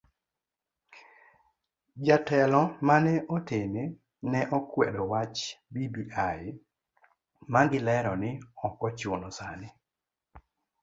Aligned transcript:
Jotelo 2.05 2.61
mane 2.87 3.13
otene 3.35 3.83
ne 4.31 4.41
okwedo 4.57 5.03
wach 5.11 5.39
bbi 5.71 5.83
magilero 7.53 8.13
ni 8.21 8.31
ok 8.67 8.77
ochuno 8.89 9.29
sani. 9.37 9.69